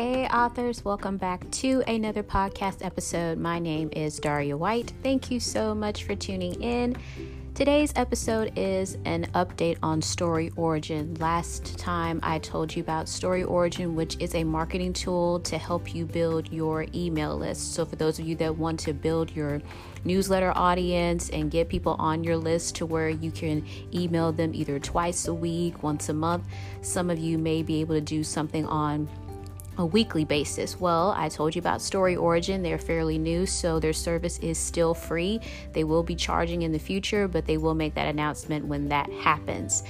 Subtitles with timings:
[0.00, 0.84] authors.
[0.84, 3.36] Welcome back to another podcast episode.
[3.36, 4.92] My name is Daria White.
[5.02, 6.96] Thank you so much for tuning in.
[7.54, 11.14] Today's episode is an update on Story Origin.
[11.20, 15.94] Last time I told you about Story Origin, which is a marketing tool to help
[15.94, 17.74] you build your email list.
[17.74, 19.60] So, for those of you that want to build your
[20.04, 24.78] newsletter audience and get people on your list to where you can email them either
[24.78, 26.44] twice a week, once a month,
[26.80, 29.06] some of you may be able to do something on
[29.78, 30.78] a weekly basis.
[30.78, 32.62] Well, I told you about Story Origin.
[32.62, 35.40] They're fairly new, so their service is still free.
[35.72, 39.10] They will be charging in the future, but they will make that announcement when that
[39.10, 39.82] happens.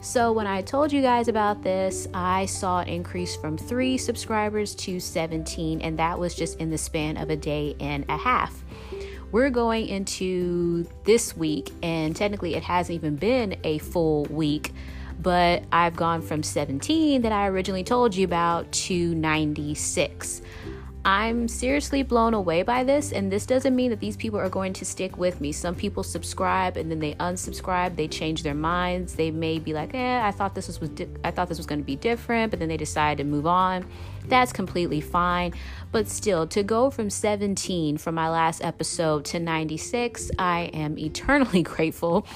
[0.00, 4.74] So, when I told you guys about this, I saw an increase from three subscribers
[4.76, 8.62] to 17, and that was just in the span of a day and a half.
[9.32, 14.72] We're going into this week, and technically, it hasn't even been a full week
[15.20, 20.42] but I've gone from 17 that I originally told you about to 96.
[21.06, 24.72] I'm seriously blown away by this, and this doesn't mean that these people are going
[24.72, 25.52] to stick with me.
[25.52, 27.94] Some people subscribe and then they unsubscribe.
[27.94, 29.14] They change their minds.
[29.14, 31.66] They may be like, "Eh, I thought this was, was di- I thought this was
[31.66, 33.86] going to be different," but then they decide to move on.
[34.26, 35.54] That's completely fine.
[35.92, 41.62] But still, to go from 17 from my last episode to 96, I am eternally
[41.74, 42.26] grateful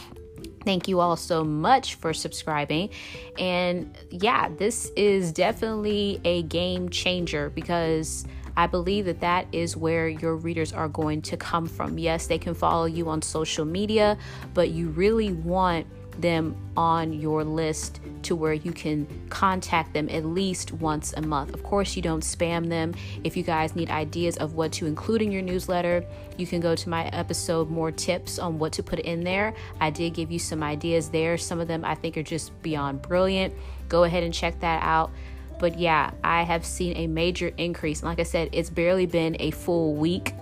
[0.65, 2.91] Thank you all so much for subscribing.
[3.39, 10.09] And yeah, this is definitely a game changer because I believe that that is where
[10.09, 11.99] your readers are going to come from.
[11.99, 14.19] Yes, they can follow you on social media,
[14.53, 15.87] but you really want
[16.19, 21.55] them on your list to where you can contact them at least once a month.
[21.55, 22.95] Of course, you don't spam them.
[23.25, 26.05] If you guys need ideas of what to include in your newsletter,
[26.37, 29.55] you can go to my episode More Tips on what to put in there.
[29.81, 31.39] I did give you some ideas there.
[31.39, 33.55] Some of them I think are just beyond brilliant.
[33.89, 35.11] Go ahead and check that out.
[35.59, 38.03] But yeah, I have seen a major increase.
[38.03, 40.33] Like I said, it's barely been a full week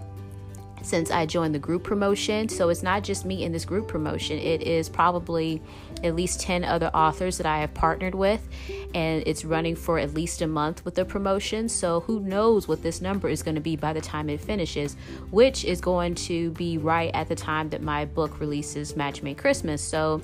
[0.88, 2.48] since I joined the group promotion.
[2.48, 5.60] So it's not just me in this group promotion, it is probably
[6.02, 8.48] at least 10 other authors that I have partnered with,
[8.94, 11.68] and it's running for at least a month with the promotion.
[11.68, 14.96] So who knows what this number is going to be by the time it finishes,
[15.30, 19.38] which is going to be right at the time that my book releases Match Made
[19.38, 19.82] Christmas.
[19.82, 20.22] So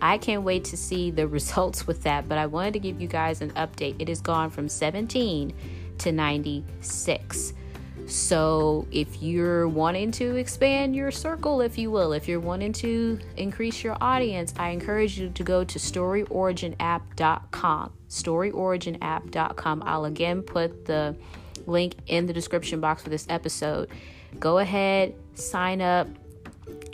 [0.00, 3.08] I can't wait to see the results with that, but I wanted to give you
[3.08, 3.96] guys an update.
[3.98, 5.52] It has gone from 17
[5.98, 7.52] to 96.
[8.06, 13.18] So, if you're wanting to expand your circle, if you will, if you're wanting to
[13.36, 17.92] increase your audience, I encourage you to go to storyoriginapp.com.
[18.08, 19.82] Storyoriginapp.com.
[19.84, 21.16] I'll again put the
[21.66, 23.88] link in the description box for this episode.
[24.38, 26.06] Go ahead, sign up,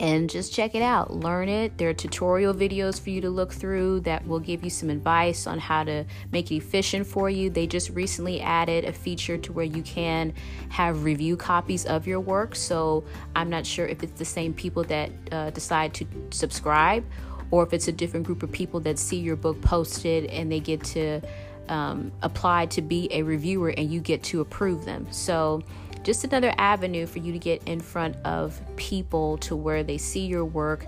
[0.03, 1.13] and just check it out.
[1.13, 1.77] Learn it.
[1.77, 5.47] There are tutorial videos for you to look through that will give you some advice
[5.47, 7.49] on how to make it efficient for you.
[7.49, 10.33] They just recently added a feature to where you can
[10.67, 12.53] have review copies of your work.
[12.53, 17.05] So I'm not sure if it's the same people that uh, decide to subscribe
[17.49, 20.59] or if it's a different group of people that see your book posted and they
[20.59, 21.21] get to
[21.69, 25.07] um, apply to be a reviewer and you get to approve them.
[25.11, 25.63] So
[26.03, 30.25] just another avenue for you to get in front of people to where they see
[30.25, 30.85] your work,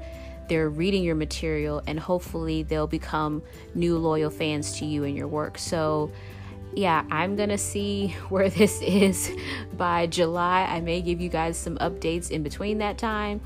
[0.48, 3.42] they're reading your material, and hopefully they'll become
[3.74, 5.58] new loyal fans to you and your work.
[5.58, 6.12] So,
[6.74, 9.32] yeah, I'm gonna see where this is
[9.74, 10.66] by July.
[10.70, 13.42] I may give you guys some updates in between that time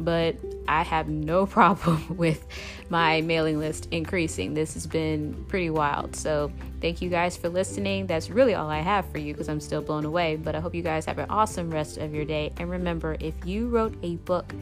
[0.00, 0.34] but
[0.68, 2.46] I have no problem with
[2.88, 4.54] my mailing list increasing.
[4.54, 6.16] This has been pretty wild.
[6.16, 8.06] So, thank you guys for listening.
[8.06, 10.36] That's really all I have for you because I'm still blown away.
[10.36, 12.52] But I hope you guys have an awesome rest of your day.
[12.58, 14.54] And remember, if you wrote a book,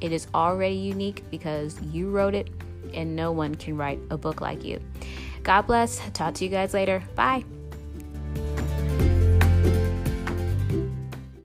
[0.00, 2.48] it is already unique because you wrote it,
[2.92, 4.80] and no one can write a book like you.
[5.42, 6.00] God bless.
[6.12, 7.02] Talk to you guys later.
[7.14, 7.44] Bye.